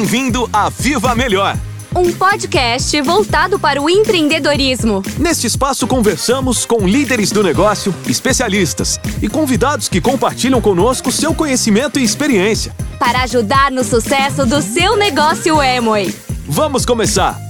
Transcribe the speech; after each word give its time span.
Bem-vindo 0.00 0.48
a 0.50 0.70
Viva 0.70 1.14
Melhor! 1.14 1.54
Um 1.94 2.10
podcast 2.10 2.98
voltado 3.02 3.58
para 3.58 3.82
o 3.82 3.90
empreendedorismo. 3.90 5.02
Neste 5.18 5.46
espaço 5.46 5.86
conversamos 5.86 6.64
com 6.64 6.88
líderes 6.88 7.30
do 7.30 7.42
negócio, 7.42 7.94
especialistas 8.08 8.98
e 9.20 9.28
convidados 9.28 9.90
que 9.90 10.00
compartilham 10.00 10.58
conosco 10.58 11.12
seu 11.12 11.34
conhecimento 11.34 11.98
e 11.98 12.02
experiência. 12.02 12.74
Para 12.98 13.24
ajudar 13.24 13.70
no 13.70 13.84
sucesso 13.84 14.46
do 14.46 14.62
seu 14.62 14.96
negócio 14.96 15.60
Amway. 15.60 16.14
Vamos 16.48 16.86
começar! 16.86 17.49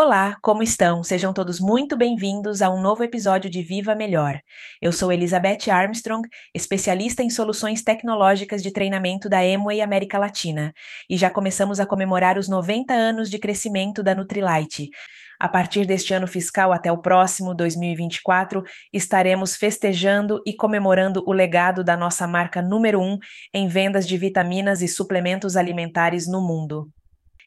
Olá, 0.00 0.36
como 0.40 0.62
estão? 0.62 1.02
Sejam 1.02 1.32
todos 1.32 1.58
muito 1.58 1.96
bem-vindos 1.96 2.62
a 2.62 2.70
um 2.70 2.80
novo 2.80 3.02
episódio 3.02 3.50
de 3.50 3.62
Viva 3.62 3.96
Melhor. 3.96 4.40
Eu 4.80 4.92
sou 4.92 5.10
Elizabeth 5.10 5.68
Armstrong, 5.72 6.22
especialista 6.54 7.20
em 7.20 7.28
soluções 7.28 7.82
tecnológicas 7.82 8.62
de 8.62 8.72
treinamento 8.72 9.28
da 9.28 9.40
Amway 9.40 9.80
América 9.80 10.16
Latina, 10.16 10.72
e 11.10 11.16
já 11.16 11.28
começamos 11.28 11.80
a 11.80 11.84
comemorar 11.84 12.38
os 12.38 12.48
90 12.48 12.94
anos 12.94 13.28
de 13.28 13.40
crescimento 13.40 14.00
da 14.00 14.14
Nutrilite. 14.14 14.88
A 15.36 15.48
partir 15.48 15.84
deste 15.84 16.14
ano 16.14 16.28
fiscal 16.28 16.72
até 16.72 16.92
o 16.92 16.98
próximo 16.98 17.52
2024, 17.52 18.62
estaremos 18.92 19.56
festejando 19.56 20.40
e 20.46 20.54
comemorando 20.54 21.24
o 21.26 21.32
legado 21.32 21.82
da 21.82 21.96
nossa 21.96 22.24
marca 22.24 22.62
número 22.62 23.00
1 23.00 23.04
um 23.04 23.18
em 23.52 23.66
vendas 23.66 24.06
de 24.06 24.16
vitaminas 24.16 24.80
e 24.80 24.86
suplementos 24.86 25.56
alimentares 25.56 26.28
no 26.28 26.40
mundo. 26.40 26.88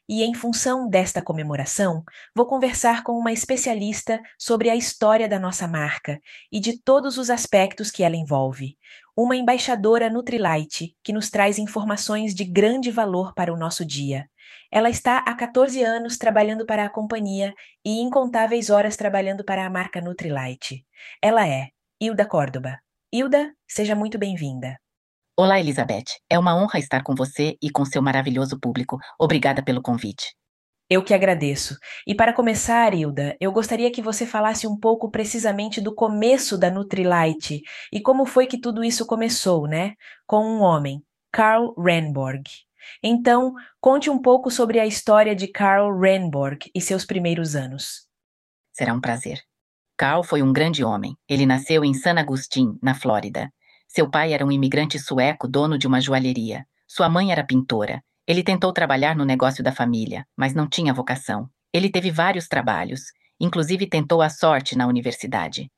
E 0.08 0.22
em 0.22 0.34
função 0.34 0.88
desta 0.88 1.22
comemoração, 1.22 2.02
vou 2.34 2.46
conversar 2.46 3.02
com 3.04 3.12
uma 3.12 3.32
especialista 3.32 4.20
sobre 4.38 4.68
a 4.68 4.76
história 4.76 5.28
da 5.28 5.38
nossa 5.38 5.68
marca 5.68 6.20
e 6.50 6.58
de 6.58 6.82
todos 6.82 7.18
os 7.18 7.30
aspectos 7.30 7.90
que 7.90 8.02
ela 8.02 8.16
envolve. 8.16 8.76
Uma 9.16 9.36
embaixadora 9.36 10.10
Nutrilite 10.10 10.96
que 11.02 11.12
nos 11.12 11.30
traz 11.30 11.58
informações 11.58 12.34
de 12.34 12.44
grande 12.44 12.90
valor 12.90 13.32
para 13.34 13.52
o 13.52 13.56
nosso 13.56 13.84
dia. 13.84 14.28
Ela 14.70 14.90
está 14.90 15.18
há 15.18 15.34
14 15.34 15.82
anos 15.82 16.16
trabalhando 16.18 16.66
para 16.66 16.84
a 16.84 16.90
companhia 16.90 17.54
e 17.84 18.00
incontáveis 18.00 18.70
horas 18.70 18.96
trabalhando 18.96 19.44
para 19.44 19.64
a 19.64 19.70
marca 19.70 20.00
Nutrilite. 20.00 20.84
Ela 21.20 21.46
é 21.46 21.68
Hilda 22.00 22.26
Córdoba. 22.26 22.80
Hilda, 23.12 23.54
seja 23.68 23.94
muito 23.94 24.18
bem-vinda. 24.18 24.78
Olá, 25.44 25.58
Elizabeth. 25.58 26.20
É 26.30 26.38
uma 26.38 26.54
honra 26.54 26.78
estar 26.78 27.02
com 27.02 27.16
você 27.16 27.58
e 27.60 27.68
com 27.68 27.84
seu 27.84 28.00
maravilhoso 28.00 28.60
público. 28.60 28.96
Obrigada 29.18 29.60
pelo 29.60 29.82
convite. 29.82 30.36
Eu 30.88 31.02
que 31.02 31.12
agradeço. 31.12 31.76
E 32.06 32.14
para 32.14 32.32
começar, 32.32 32.94
Hilda, 32.94 33.36
eu 33.40 33.50
gostaria 33.50 33.90
que 33.90 34.00
você 34.00 34.24
falasse 34.24 34.68
um 34.68 34.78
pouco 34.78 35.10
precisamente 35.10 35.80
do 35.80 35.92
começo 35.92 36.56
da 36.56 36.70
Nutrilite 36.70 37.60
e 37.92 38.00
como 38.00 38.24
foi 38.24 38.46
que 38.46 38.56
tudo 38.56 38.84
isso 38.84 39.04
começou, 39.04 39.66
né? 39.66 39.94
Com 40.28 40.44
um 40.44 40.60
homem, 40.60 41.02
Carl 41.32 41.74
Renborg. 41.76 42.44
Então, 43.02 43.52
conte 43.80 44.08
um 44.08 44.22
pouco 44.22 44.48
sobre 44.48 44.78
a 44.78 44.86
história 44.86 45.34
de 45.34 45.48
Carl 45.48 45.98
Renborg 45.98 46.70
e 46.72 46.80
seus 46.80 47.04
primeiros 47.04 47.56
anos. 47.56 48.06
Será 48.72 48.94
um 48.94 49.00
prazer. 49.00 49.40
Carl 49.96 50.22
foi 50.22 50.40
um 50.40 50.52
grande 50.52 50.84
homem. 50.84 51.16
Ele 51.28 51.46
nasceu 51.46 51.84
em 51.84 51.94
San 51.94 52.14
Agustín, 52.14 52.78
na 52.80 52.94
Flórida. 52.94 53.50
Seu 53.94 54.08
pai 54.08 54.32
era 54.32 54.42
um 54.46 54.50
imigrante 54.50 54.98
sueco, 54.98 55.46
dono 55.46 55.76
de 55.76 55.86
uma 55.86 56.00
joalheria. 56.00 56.64
Sua 56.88 57.10
mãe 57.10 57.30
era 57.30 57.44
pintora. 57.44 58.02
Ele 58.26 58.42
tentou 58.42 58.72
trabalhar 58.72 59.14
no 59.14 59.22
negócio 59.22 59.62
da 59.62 59.70
família, 59.70 60.24
mas 60.34 60.54
não 60.54 60.66
tinha 60.66 60.94
vocação. 60.94 61.46
Ele 61.74 61.90
teve 61.90 62.10
vários 62.10 62.48
trabalhos, 62.48 63.02
inclusive 63.38 63.86
tentou 63.86 64.22
a 64.22 64.30
sorte 64.30 64.78
na 64.78 64.86
universidade. 64.86 65.70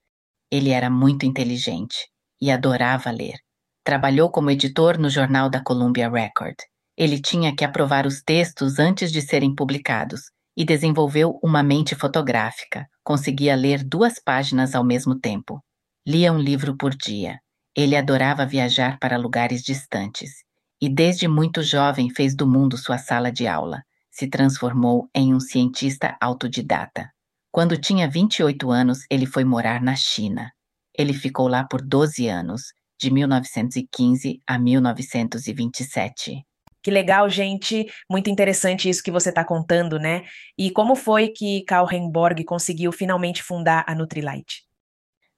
Ele 0.49 0.71
era 0.71 0.89
muito 0.89 1.27
inteligente 1.27 2.07
e 2.41 2.53
adorava 2.53 3.11
ler. 3.11 3.35
Trabalhou 3.83 4.31
como 4.31 4.49
editor 4.49 4.97
no 4.97 5.11
jornal 5.11 5.51
da 5.51 5.61
Columbia 5.61 6.09
Record. 6.09 6.59
Ele 6.97 7.21
tinha 7.21 7.53
que 7.53 7.65
aprovar 7.65 8.07
os 8.07 8.23
textos 8.23 8.79
antes 8.79 9.11
de 9.11 9.23
serem 9.23 9.53
publicados 9.53 10.31
e 10.57 10.65
desenvolveu 10.65 11.37
uma 11.43 11.65
mente 11.65 11.97
fotográfica. 11.97 12.87
Conseguia 13.03 13.57
ler 13.57 13.83
duas 13.83 14.23
páginas 14.25 14.73
ao 14.73 14.85
mesmo 14.85 15.19
tempo. 15.19 15.61
Lia 16.07 16.33
um 16.33 16.39
livro 16.39 16.77
por 16.77 16.95
dia. 16.95 17.41
Ele 17.77 17.97
adorava 17.97 18.47
viajar 18.47 18.99
para 18.99 19.17
lugares 19.17 19.63
distantes 19.63 20.45
e, 20.81 20.89
desde 20.89 21.27
muito 21.27 21.63
jovem, 21.63 22.09
fez 22.11 22.35
do 22.37 22.47
mundo 22.47 22.77
sua 22.77 22.99
sala 22.99 23.33
de 23.33 23.47
aula. 23.47 23.83
Se 24.11 24.29
transformou 24.29 25.09
em 25.15 25.35
um 25.35 25.41
cientista 25.41 26.17
autodidata. 26.21 27.11
Quando 27.51 27.77
tinha 27.77 28.09
28 28.09 28.71
anos, 28.71 29.07
ele 29.11 29.27
foi 29.27 29.45
morar 29.45 29.83
na 29.83 29.97
China. 29.97 30.53
Ele 30.97 31.13
ficou 31.13 31.49
lá 31.49 31.65
por 31.65 31.83
12 31.83 32.29
anos, 32.29 32.73
de 32.99 33.11
1915 33.11 34.41
a 34.47 34.59
1927. 34.59 36.45
Que 36.83 36.91
legal, 36.91 37.29
gente. 37.29 37.87
Muito 38.09 38.29
interessante 38.29 38.89
isso 38.89 39.03
que 39.03 39.11
você 39.11 39.31
está 39.31 39.45
contando, 39.45 39.99
né? 39.99 40.25
E 40.57 40.71
como 40.71 40.95
foi 40.95 41.29
que 41.29 41.65
Karl 41.65 41.87
Renborg 41.87 42.45
conseguiu 42.45 42.93
finalmente 42.93 43.43
fundar 43.43 43.85
a 43.89 43.95
Nutrilite? 43.95 44.63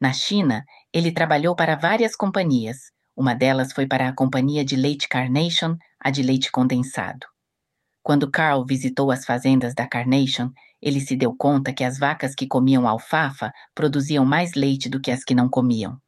Na 0.00 0.12
China, 0.12 0.64
ele 0.96 1.12
trabalhou 1.12 1.54
para 1.54 1.76
várias 1.76 2.16
companhias. 2.16 2.90
Uma 3.14 3.34
delas 3.34 3.70
foi 3.70 3.86
para 3.86 4.08
a 4.08 4.14
companhia 4.14 4.64
de 4.64 4.76
leite 4.76 5.06
Carnation, 5.06 5.76
a 6.00 6.10
de 6.10 6.22
leite 6.22 6.50
condensado. 6.50 7.26
Quando 8.02 8.30
Carl 8.30 8.64
visitou 8.64 9.10
as 9.10 9.22
fazendas 9.22 9.74
da 9.74 9.86
Carnation, 9.86 10.48
ele 10.80 11.02
se 11.02 11.14
deu 11.14 11.36
conta 11.36 11.70
que 11.70 11.84
as 11.84 11.98
vacas 11.98 12.34
que 12.34 12.46
comiam 12.46 12.88
alfafa 12.88 13.52
produziam 13.74 14.24
mais 14.24 14.54
leite 14.54 14.88
do 14.88 14.98
que 14.98 15.10
as 15.10 15.22
que 15.22 15.34
não 15.34 15.50
comiam. 15.50 15.98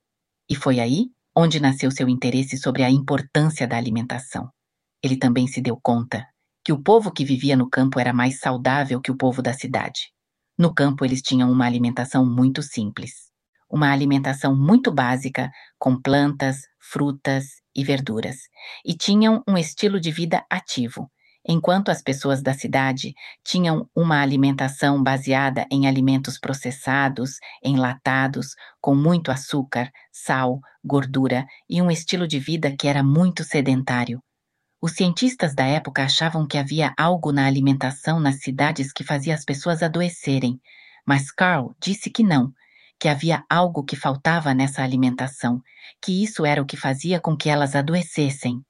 E 0.48 0.54
foi 0.54 0.80
aí 0.80 1.10
onde 1.36 1.60
nasceu 1.60 1.90
seu 1.90 2.08
interesse 2.08 2.56
sobre 2.56 2.82
a 2.82 2.90
importância 2.90 3.68
da 3.68 3.76
alimentação. 3.76 4.48
Ele 5.02 5.18
também 5.18 5.46
se 5.46 5.60
deu 5.60 5.78
conta 5.82 6.26
que 6.64 6.72
o 6.72 6.82
povo 6.82 7.12
que 7.12 7.26
vivia 7.26 7.58
no 7.58 7.68
campo 7.68 8.00
era 8.00 8.14
mais 8.14 8.40
saudável 8.40 9.02
que 9.02 9.10
o 9.10 9.16
povo 9.18 9.42
da 9.42 9.52
cidade. 9.52 10.10
No 10.56 10.72
campo, 10.72 11.04
eles 11.04 11.20
tinham 11.20 11.52
uma 11.52 11.66
alimentação 11.66 12.24
muito 12.24 12.62
simples 12.62 13.27
uma 13.70 13.92
alimentação 13.92 14.56
muito 14.56 14.92
básica, 14.92 15.50
com 15.78 16.00
plantas, 16.00 16.62
frutas 16.78 17.46
e 17.74 17.84
verduras, 17.84 18.36
e 18.84 18.94
tinham 18.94 19.42
um 19.46 19.56
estilo 19.56 20.00
de 20.00 20.10
vida 20.10 20.44
ativo, 20.50 21.10
enquanto 21.46 21.90
as 21.90 22.02
pessoas 22.02 22.42
da 22.42 22.52
cidade 22.52 23.14
tinham 23.44 23.88
uma 23.94 24.20
alimentação 24.20 25.02
baseada 25.02 25.66
em 25.70 25.86
alimentos 25.86 26.38
processados, 26.38 27.38
enlatados, 27.62 28.54
com 28.80 28.94
muito 28.94 29.30
açúcar, 29.30 29.90
sal, 30.12 30.60
gordura 30.84 31.46
e 31.68 31.80
um 31.80 31.90
estilo 31.90 32.26
de 32.26 32.38
vida 32.38 32.74
que 32.78 32.88
era 32.88 33.02
muito 33.02 33.44
sedentário. 33.44 34.22
Os 34.80 34.92
cientistas 34.92 35.54
da 35.54 35.64
época 35.64 36.04
achavam 36.04 36.46
que 36.46 36.56
havia 36.56 36.94
algo 36.96 37.32
na 37.32 37.46
alimentação 37.46 38.20
nas 38.20 38.40
cidades 38.40 38.92
que 38.92 39.02
fazia 39.02 39.34
as 39.34 39.44
pessoas 39.44 39.82
adoecerem, 39.82 40.60
mas 41.04 41.32
Carl 41.32 41.74
disse 41.80 42.10
que 42.10 42.22
não, 42.22 42.52
que 42.98 43.08
havia 43.08 43.44
algo 43.48 43.84
que 43.84 43.94
faltava 43.96 44.52
nessa 44.52 44.82
alimentação, 44.82 45.60
que 46.02 46.22
isso 46.22 46.44
era 46.44 46.60
o 46.60 46.66
que 46.66 46.76
fazia 46.76 47.20
com 47.20 47.36
que 47.36 47.48
elas 47.48 47.76
adoecessem. 47.76 48.60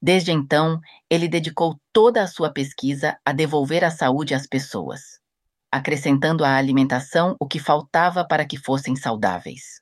Desde 0.00 0.32
então, 0.32 0.78
ele 1.08 1.28
dedicou 1.28 1.78
toda 1.92 2.22
a 2.22 2.26
sua 2.26 2.52
pesquisa 2.52 3.16
a 3.24 3.32
devolver 3.32 3.84
a 3.84 3.90
saúde 3.90 4.34
às 4.34 4.46
pessoas, 4.46 5.00
acrescentando 5.70 6.44
à 6.44 6.56
alimentação 6.56 7.36
o 7.40 7.46
que 7.46 7.58
faltava 7.58 8.26
para 8.26 8.44
que 8.44 8.58
fossem 8.58 8.96
saudáveis. 8.96 9.80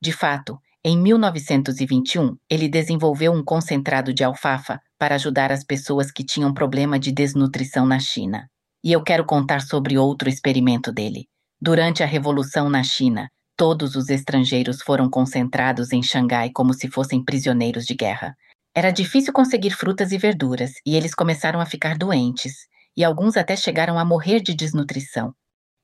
De 0.00 0.12
fato, 0.12 0.58
em 0.84 0.98
1921, 0.98 2.36
ele 2.50 2.68
desenvolveu 2.68 3.32
um 3.32 3.42
concentrado 3.42 4.12
de 4.12 4.24
alfafa 4.24 4.80
para 4.98 5.14
ajudar 5.14 5.52
as 5.52 5.64
pessoas 5.64 6.10
que 6.10 6.24
tinham 6.24 6.52
problema 6.52 6.98
de 6.98 7.12
desnutrição 7.12 7.86
na 7.86 8.00
China. 8.00 8.48
E 8.82 8.90
eu 8.90 9.02
quero 9.02 9.24
contar 9.24 9.60
sobre 9.60 9.96
outro 9.96 10.28
experimento 10.28 10.90
dele, 10.92 11.28
Durante 11.64 12.02
a 12.02 12.06
Revolução 12.06 12.68
na 12.68 12.82
China, 12.82 13.30
todos 13.56 13.94
os 13.94 14.08
estrangeiros 14.08 14.82
foram 14.82 15.08
concentrados 15.08 15.92
em 15.92 16.02
Xangai 16.02 16.50
como 16.50 16.74
se 16.74 16.88
fossem 16.88 17.24
prisioneiros 17.24 17.86
de 17.86 17.94
guerra. 17.94 18.34
Era 18.74 18.90
difícil 18.90 19.32
conseguir 19.32 19.70
frutas 19.70 20.10
e 20.10 20.18
verduras, 20.18 20.72
e 20.84 20.96
eles 20.96 21.14
começaram 21.14 21.60
a 21.60 21.64
ficar 21.64 21.96
doentes, 21.96 22.66
e 22.96 23.04
alguns 23.04 23.36
até 23.36 23.54
chegaram 23.54 23.96
a 23.96 24.04
morrer 24.04 24.40
de 24.40 24.54
desnutrição. 24.54 25.32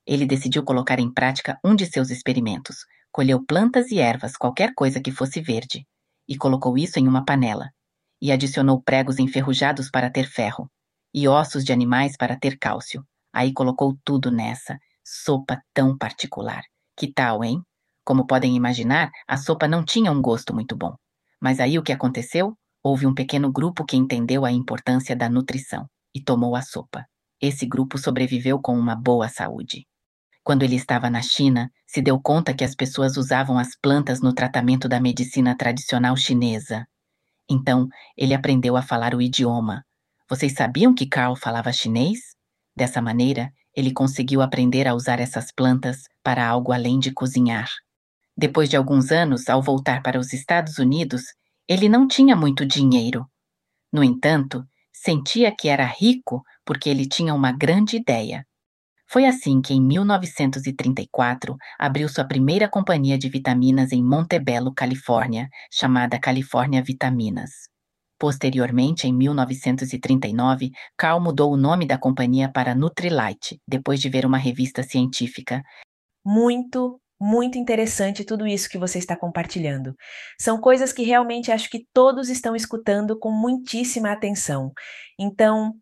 Ele 0.05 0.27
decidiu 0.27 0.65
colocar 0.65 0.99
em 0.99 1.15
prática 1.15 1.57
um 1.65 1.77
de 1.77 1.87
seus 1.87 2.11
experimentos. 2.11 2.79
Colheu 3.13 3.47
plantas 3.47 3.93
e 3.93 4.01
ervas, 4.01 4.37
qualquer 4.37 4.75
coisa 4.75 5.01
que 5.01 5.13
fosse 5.13 5.41
verde, 5.41 5.87
e 6.29 6.37
colocou 6.37 6.77
isso 6.77 6.99
em 6.99 7.07
uma 7.07 7.25
panela. 7.25 7.71
E 8.21 8.33
adicionou 8.33 8.83
pregos 8.83 9.21
enferrujados 9.21 9.89
para 9.93 10.11
ter 10.11 10.27
ferro, 10.29 10.69
e 11.15 11.29
ossos 11.29 11.65
de 11.65 11.73
animais 11.73 12.17
para 12.17 12.37
ter 12.37 12.59
cálcio. 12.59 13.05
Aí 13.33 13.53
colocou 13.53 13.97
tudo 14.05 14.33
nessa, 14.33 14.77
Sopa 15.11 15.63
tão 15.73 15.97
particular. 15.97 16.63
Que 16.95 17.11
tal, 17.11 17.43
hein? 17.43 17.63
Como 18.05 18.27
podem 18.27 18.55
imaginar, 18.55 19.11
a 19.27 19.39
sopa 19.39 19.67
não 19.67 19.83
tinha 19.83 20.13
um 20.13 20.21
gosto 20.21 20.53
muito 20.53 20.77
bom. 20.77 20.95
Mas 21.41 21.61
aí 21.61 21.79
o 21.79 21.83
que 21.83 21.93
aconteceu? 21.93 22.55
Houve 22.83 23.07
um 23.07 23.15
pequeno 23.15 23.51
grupo 23.51 23.87
que 23.87 23.97
entendeu 23.97 24.45
a 24.45 24.53
importância 24.53 25.17
da 25.17 25.27
nutrição 25.31 25.87
e 26.15 26.23
tomou 26.23 26.55
a 26.55 26.61
sopa. 26.61 27.07
Esse 27.41 27.65
grupo 27.65 27.97
sobreviveu 27.97 28.61
com 28.61 28.79
uma 28.79 28.95
boa 28.95 29.31
saúde. 29.31 29.87
Quando 30.45 30.63
ele 30.63 30.77
estava 30.77 31.09
na 31.09 31.23
China, 31.23 31.71
se 31.87 32.03
deu 32.03 32.21
conta 32.21 32.53
que 32.53 32.65
as 32.65 32.75
pessoas 32.75 33.17
usavam 33.17 33.59
as 33.59 33.75
plantas 33.81 34.21
no 34.21 34.35
tratamento 34.35 34.91
da 34.91 35.01
medicina 35.01 35.57
tradicional 35.57 36.19
chinesa. 36.19 36.87
Então, 37.49 37.89
ele 38.15 38.35
aprendeu 38.35 38.77
a 38.77 38.83
falar 38.83 39.15
o 39.15 39.23
idioma. 39.23 39.87
Vocês 40.29 40.53
sabiam 40.53 40.95
que 40.95 41.07
Carl 41.07 41.35
falava 41.35 41.73
chinês? 41.73 42.37
Dessa 42.77 43.01
maneira, 43.01 43.51
ele 43.79 43.93
conseguiu 43.93 44.43
aprender 44.43 44.89
a 44.89 44.95
usar 44.95 45.21
essas 45.21 45.53
plantas 45.53 46.03
para 46.21 46.45
algo 46.45 46.73
além 46.73 46.99
de 46.99 47.13
cozinhar. 47.13 47.71
Depois 48.37 48.69
de 48.69 48.77
alguns 48.77 49.13
anos, 49.13 49.49
ao 49.49 49.63
voltar 49.63 50.03
para 50.03 50.19
os 50.19 50.33
Estados 50.33 50.79
Unidos, 50.79 51.23
ele 51.69 51.89
não 51.89 52.09
tinha 52.09 52.35
muito 52.35 52.67
dinheiro. 52.67 53.25
No 53.93 54.03
entanto, 54.03 54.65
sentia 54.93 55.55
que 55.57 55.69
era 55.69 55.85
rico 55.85 56.43
porque 56.67 56.91
ele 56.91 57.07
tinha 57.07 57.33
uma 57.33 57.53
grande 57.53 57.97
ideia. 57.97 58.45
Foi 59.07 59.25
assim 59.25 59.63
que, 59.63 59.73
em 59.73 59.81
1934, 59.81 61.57
abriu 61.79 62.09
sua 62.09 62.25
primeira 62.25 62.69
companhia 62.69 63.17
de 63.17 63.29
vitaminas 63.29 63.93
em 63.93 64.03
Montebello, 64.03 64.75
Califórnia, 64.75 65.49
chamada 65.71 66.19
California 66.19 66.83
Vitaminas. 66.83 67.69
Posteriormente, 68.19 69.06
em 69.06 69.12
1939, 69.12 70.73
Carl 70.97 71.20
mudou 71.20 71.53
o 71.53 71.56
nome 71.56 71.87
da 71.87 71.97
companhia 71.97 72.50
para 72.50 72.75
Nutrilite, 72.75 73.61
depois 73.67 74.00
de 74.00 74.09
ver 74.09 74.26
uma 74.26 74.38
revista 74.38 74.82
científica. 74.82 75.62
Muito, 76.26 77.00
muito 77.20 77.56
interessante 77.56 78.25
tudo 78.25 78.44
isso 78.44 78.69
que 78.69 78.76
você 78.76 78.99
está 78.99 79.17
compartilhando. 79.17 79.94
São 80.38 80.61
coisas 80.61 80.93
que 80.93 81.05
realmente 81.05 81.53
acho 81.53 81.70
que 81.70 81.87
todos 81.94 82.29
estão 82.29 82.56
escutando 82.56 83.17
com 83.17 83.31
muitíssima 83.31 84.11
atenção. 84.11 84.73
Então, 85.17 85.75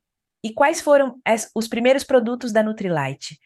e 0.44 0.52
quais 0.52 0.82
foram 0.82 1.16
os 1.54 1.66
primeiros 1.66 2.04
produtos 2.04 2.52
da 2.52 2.62
Nutrilite? 2.62 3.38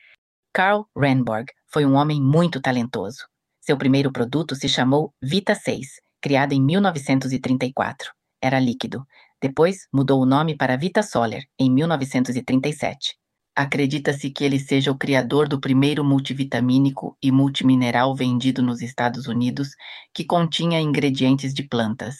Carl 0.53 0.85
Renborg 0.97 1.47
foi 1.73 1.87
um 1.87 1.95
homem 1.95 2.21
muito 2.21 2.61
talentoso. 2.61 3.25
Seu 3.61 3.79
primeiro 3.79 4.11
produto 4.11 4.57
se 4.57 4.69
chamou 4.69 5.15
Vita 5.23 5.55
6, 5.55 5.87
criado 6.21 6.53
em 6.53 6.61
1934. 6.61 8.11
Era 8.43 8.59
líquido. 8.59 9.07
Depois 9.41 9.87
mudou 9.93 10.23
o 10.23 10.27
nome 10.27 10.57
para 10.57 10.77
Vita 10.77 11.03
Solar, 11.03 11.43
em 11.59 11.71
1937. 11.71 13.17
Acredita-se 13.55 14.31
que 14.31 14.45
ele 14.45 14.59
seja 14.59 14.91
o 14.91 14.97
criador 14.97 15.49
do 15.49 15.61
primeiro 15.61 16.05
multivitamínico 16.05 17.17
e 17.23 17.31
multimineral 17.31 18.15
vendido 18.15 18.63
nos 18.63 18.81
Estados 18.81 19.27
Unidos 19.27 19.71
que 20.15 20.25
continha 20.25 20.81
ingredientes 20.81 21.53
de 21.53 21.63
plantas. 21.63 22.17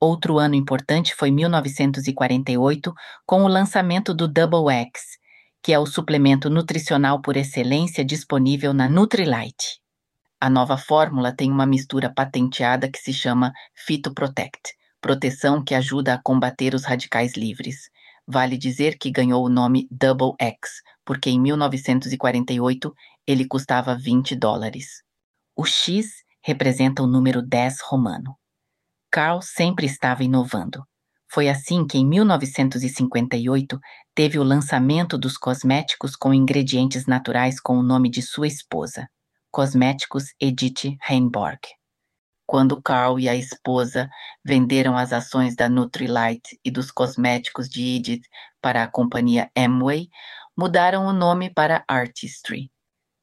Outro 0.00 0.38
ano 0.38 0.54
importante 0.54 1.14
foi 1.14 1.30
1948, 1.30 2.92
com 3.24 3.44
o 3.44 3.48
lançamento 3.48 4.12
do 4.12 4.26
Double 4.26 4.74
X, 4.74 5.00
que 5.62 5.72
é 5.72 5.78
o 5.78 5.86
suplemento 5.86 6.50
nutricional 6.50 7.22
por 7.22 7.36
excelência 7.36 8.04
disponível 8.04 8.74
na 8.74 8.88
Nutrilite. 8.88 9.80
A 10.40 10.50
nova 10.50 10.76
fórmula 10.76 11.32
tem 11.32 11.52
uma 11.52 11.64
mistura 11.64 12.12
patenteada 12.12 12.90
que 12.90 12.98
se 12.98 13.12
chama 13.12 13.52
Phytoprotect, 13.86 14.74
proteção 15.02 15.62
que 15.62 15.74
ajuda 15.74 16.14
a 16.14 16.22
combater 16.22 16.74
os 16.74 16.84
radicais 16.84 17.34
livres. 17.34 17.90
Vale 18.26 18.56
dizer 18.56 18.96
que 18.96 19.10
ganhou 19.10 19.44
o 19.44 19.48
nome 19.48 19.88
Double 19.90 20.32
X, 20.40 20.80
porque 21.04 21.28
em 21.28 21.40
1948 21.40 22.94
ele 23.26 23.44
custava 23.46 23.96
20 23.96 24.36
dólares. 24.36 25.02
O 25.56 25.66
X 25.66 26.22
representa 26.40 27.02
o 27.02 27.06
número 27.06 27.42
10 27.42 27.80
romano. 27.82 28.36
Carl 29.10 29.42
sempre 29.42 29.86
estava 29.86 30.22
inovando. 30.22 30.84
Foi 31.30 31.48
assim 31.48 31.86
que, 31.86 31.98
em 31.98 32.06
1958, 32.06 33.78
teve 34.14 34.38
o 34.38 34.42
lançamento 34.42 35.18
dos 35.18 35.36
cosméticos 35.36 36.14
com 36.14 36.32
ingredientes 36.32 37.06
naturais 37.06 37.60
com 37.60 37.76
o 37.76 37.82
nome 37.82 38.08
de 38.10 38.22
sua 38.22 38.46
esposa, 38.46 39.08
Cosméticos 39.50 40.26
Edith 40.40 40.96
Heinborg. 41.08 41.60
Quando 42.52 42.82
Carl 42.82 43.18
e 43.18 43.30
a 43.30 43.34
esposa 43.34 44.10
venderam 44.44 44.94
as 44.94 45.10
ações 45.10 45.56
da 45.56 45.70
Nutrilite 45.70 46.60
e 46.62 46.70
dos 46.70 46.90
cosméticos 46.90 47.66
de 47.66 47.96
Edith 47.96 48.28
para 48.60 48.82
a 48.82 48.86
companhia 48.86 49.50
Amway, 49.56 50.10
mudaram 50.54 51.06
o 51.06 51.14
nome 51.14 51.48
para 51.48 51.82
Artistry. 51.88 52.70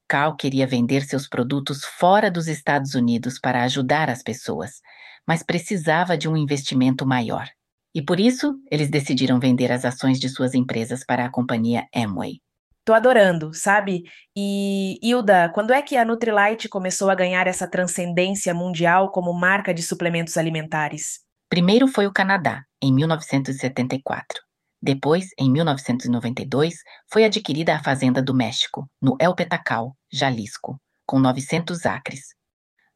Carl 0.08 0.36
queria 0.36 0.66
vender 0.66 1.04
seus 1.04 1.28
produtos 1.28 1.86
fora 1.86 2.32
dos 2.32 2.48
Estados 2.48 2.96
Unidos 2.96 3.38
para 3.38 3.62
ajudar 3.66 4.10
as 4.10 4.24
pessoas, 4.24 4.82
mas 5.28 5.44
precisava 5.44 6.18
de 6.18 6.28
um 6.28 6.36
investimento 6.36 7.06
maior. 7.06 7.48
E 7.94 8.02
por 8.02 8.20
isso, 8.20 8.56
eles 8.72 8.90
decidiram 8.90 9.40
vender 9.40 9.72
as 9.72 9.86
ações 9.86 10.20
de 10.20 10.28
suas 10.28 10.56
empresas 10.56 11.06
para 11.06 11.24
a 11.24 11.30
companhia 11.30 11.88
Amway. 11.96 12.42
Tô 12.90 12.96
adorando, 12.96 13.54
sabe? 13.54 14.02
E 14.36 14.98
Hilda, 15.04 15.52
quando 15.54 15.72
é 15.72 15.80
que 15.80 15.96
a 15.96 16.04
Nutrilite 16.04 16.68
começou 16.68 17.12
a 17.12 17.14
ganhar 17.14 17.46
essa 17.46 17.70
transcendência 17.70 18.52
mundial 18.52 19.12
como 19.12 19.32
marca 19.32 19.72
de 19.72 19.84
suplementos 19.84 20.38
alimentares? 20.38 21.20
Primeiro 21.48 21.88
foi 21.88 22.08
o 22.08 22.12
Canadá, 22.12 22.64
em 22.82 22.92
1974. 22.92 24.42
Depois, 24.82 25.28
em 25.38 25.52
1992, 25.52 26.78
foi 27.14 27.26
adquirida 27.26 27.76
a 27.76 27.84
Fazenda 27.84 28.24
do 28.24 28.34
México, 28.34 28.90
no 29.00 29.16
El 29.20 29.36
Petacal, 29.36 29.96
Jalisco, 30.12 30.82
com 31.06 31.20
900 31.20 31.86
acres. 31.86 32.30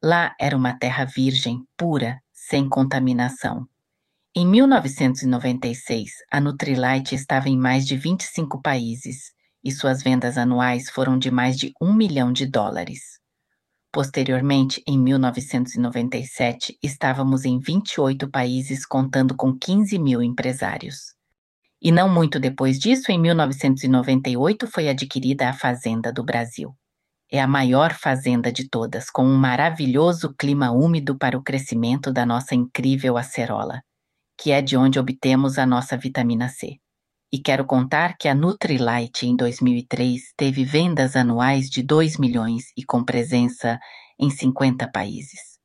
Lá 0.02 0.34
era 0.40 0.56
uma 0.56 0.76
terra 0.76 1.04
virgem, 1.04 1.60
pura, 1.76 2.18
sem 2.32 2.68
contaminação. 2.68 3.64
Em 4.34 4.44
1996, 4.44 6.10
a 6.32 6.40
Nutrilite 6.40 7.14
estava 7.14 7.48
em 7.48 7.56
mais 7.56 7.86
de 7.86 7.96
25 7.96 8.60
países 8.60 9.33
e 9.64 9.72
suas 9.72 10.02
vendas 10.02 10.36
anuais 10.36 10.90
foram 10.90 11.18
de 11.18 11.30
mais 11.30 11.56
de 11.56 11.72
um 11.80 11.94
milhão 11.94 12.32
de 12.32 12.46
dólares. 12.46 13.18
Posteriormente, 13.90 14.82
em 14.86 14.98
1997, 14.98 16.76
estávamos 16.82 17.44
em 17.44 17.58
28 17.58 18.28
países, 18.28 18.84
contando 18.84 19.36
com 19.36 19.56
15 19.56 19.98
mil 19.98 20.20
empresários. 20.20 21.14
E 21.80 21.92
não 21.92 22.08
muito 22.08 22.40
depois 22.40 22.78
disso, 22.78 23.12
em 23.12 23.20
1998, 23.20 24.66
foi 24.66 24.88
adquirida 24.88 25.48
a 25.48 25.52
Fazenda 25.52 26.12
do 26.12 26.24
Brasil. 26.24 26.74
É 27.30 27.40
a 27.40 27.46
maior 27.46 27.92
fazenda 27.92 28.52
de 28.52 28.68
todas, 28.68 29.10
com 29.10 29.24
um 29.24 29.36
maravilhoso 29.36 30.34
clima 30.38 30.70
úmido 30.70 31.16
para 31.16 31.36
o 31.36 31.42
crescimento 31.42 32.12
da 32.12 32.26
nossa 32.26 32.54
incrível 32.54 33.16
acerola, 33.16 33.82
que 34.38 34.50
é 34.50 34.60
de 34.60 34.76
onde 34.76 34.98
obtemos 34.98 35.58
a 35.58 35.66
nossa 35.66 35.96
vitamina 35.96 36.48
C. 36.48 36.78
E 37.34 37.38
quero 37.40 37.64
contar 37.64 38.16
que 38.16 38.28
a 38.28 38.34
Nutrilite 38.34 39.26
em 39.26 39.34
2003 39.34 40.22
teve 40.36 40.64
vendas 40.64 41.16
anuais 41.16 41.68
de 41.68 41.82
2 41.82 42.16
milhões 42.16 42.66
e 42.76 42.84
com 42.84 43.02
presença 43.02 43.76
em 44.16 44.30
50 44.30 44.88
países. 44.92 45.58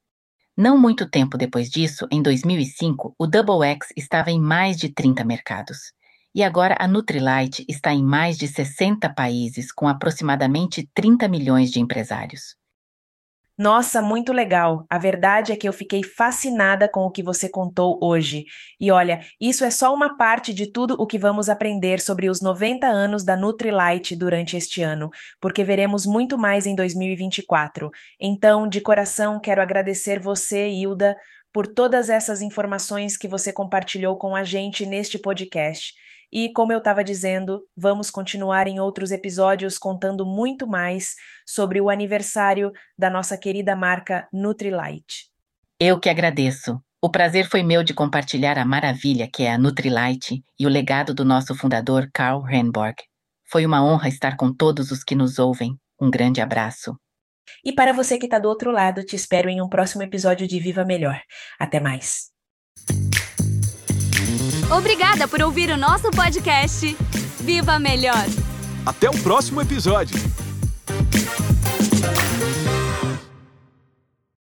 Não 0.58 0.80
muito 0.80 1.08
tempo 1.08 1.38
depois 1.38 1.70
disso, 1.70 2.08
em 2.12 2.24
2005, 2.24 3.14
o 3.20 3.28
Double 3.28 3.64
X 3.68 3.90
estava 3.96 4.32
em 4.32 4.42
mais 4.42 4.78
de 4.78 4.92
30 4.92 5.24
mercados. 5.24 5.94
E 6.34 6.42
agora 6.42 6.76
a 6.80 6.88
Nutrilite 6.88 7.64
está 7.70 7.94
em 7.94 8.04
mais 8.04 8.36
de 8.36 8.48
60 8.48 9.08
países, 9.14 9.72
com 9.72 9.88
aproximadamente 9.88 10.90
30 10.96 11.28
milhões 11.28 11.70
de 11.70 11.80
empresários. 11.80 12.56
Nossa, 13.60 14.02
muito 14.02 14.32
legal. 14.32 14.86
A 14.90 14.98
verdade 14.98 15.52
é 15.52 15.56
que 15.58 15.68
eu 15.68 15.74
fiquei 15.74 16.02
fascinada 16.02 16.88
com 16.88 17.02
o 17.02 17.12
que 17.12 17.22
você 17.22 17.50
contou 17.50 18.00
hoje. 18.02 18.46
E 18.80 18.90
olha, 18.90 19.20
isso 19.38 19.66
é 19.66 19.70
só 19.70 19.94
uma 19.94 20.16
parte 20.16 20.54
de 20.54 20.72
tudo 20.72 20.96
o 20.98 21.06
que 21.06 21.20
vamos 21.20 21.50
aprender 21.50 22.00
sobre 22.00 22.30
os 22.30 22.40
90 22.40 22.88
anos 22.88 23.22
da 23.22 23.36
Nutrilite 23.36 24.16
durante 24.16 24.56
este 24.56 24.82
ano, 24.82 25.10
porque 25.42 25.62
veremos 25.62 26.06
muito 26.06 26.38
mais 26.38 26.66
em 26.66 26.74
2024. 26.74 27.92
Então, 28.18 28.66
de 28.66 28.80
coração, 28.80 29.42
quero 29.42 29.62
agradecer 29.62 30.22
você, 30.22 30.70
Hilda, 30.70 31.18
por 31.52 31.68
todas 31.68 32.10
essas 32.10 32.42
informações 32.42 33.18
que 33.18 33.28
você 33.28 33.52
compartilhou 33.52 34.18
com 34.18 34.38
a 34.38 34.44
gente 34.46 34.86
neste 34.86 35.20
podcast. 35.20 35.94
E, 36.32 36.52
como 36.54 36.72
eu 36.72 36.78
estava 36.78 37.04
dizendo, 37.04 37.62
vamos 37.76 38.12
continuar 38.12 38.68
em 38.68 38.80
outros 38.80 39.12
episódios 39.12 39.78
contando 39.78 40.26
muito 40.26 40.68
mais 40.68 41.16
sobre 41.46 41.82
o 41.82 41.90
aniversário 41.90 42.72
da 42.98 43.10
nossa 43.10 43.38
querida 43.38 43.76
marca 43.76 44.28
Nutrilite. 44.32 45.30
Eu 45.80 46.00
que 46.00 46.10
agradeço. 46.10 46.80
O 47.02 47.10
prazer 47.10 47.48
foi 47.50 47.64
meu 47.64 47.84
de 47.84 47.94
compartilhar 47.94 48.58
a 48.58 48.66
maravilha 48.66 49.30
que 49.32 49.44
é 49.44 49.54
a 49.54 49.58
Nutrilite 49.58 50.44
e 50.60 50.66
o 50.66 50.70
legado 50.70 51.14
do 51.14 51.24
nosso 51.24 51.56
fundador 51.56 52.10
Carl 52.14 52.42
Renborg. 52.42 52.96
Foi 53.50 53.66
uma 53.66 53.84
honra 53.84 54.10
estar 54.10 54.36
com 54.36 54.54
todos 54.54 54.92
os 54.92 55.04
que 55.04 55.16
nos 55.16 55.40
ouvem. 55.40 55.76
Um 56.00 56.12
grande 56.12 56.42
abraço. 56.42 56.96
E 57.64 57.74
para 57.74 57.94
você 57.94 58.18
que 58.18 58.26
está 58.26 58.38
do 58.38 58.48
outro 58.48 58.72
lado, 58.72 59.04
te 59.04 59.16
espero 59.16 59.50
em 59.50 59.62
um 59.62 59.70
próximo 59.70 60.04
episódio 60.04 60.48
de 60.48 60.60
Viva 60.60 60.86
Melhor. 60.86 61.20
Até 61.60 61.80
mais. 61.80 62.30
Obrigada 64.76 65.28
por 65.28 65.42
ouvir 65.42 65.70
o 65.72 65.78
nosso 65.78 66.10
podcast. 66.12 66.96
Viva 67.40 67.80
Melhor! 67.80 68.26
Até 68.86 69.10
o 69.10 69.18
próximo 69.20 69.62
episódio! 69.62 70.18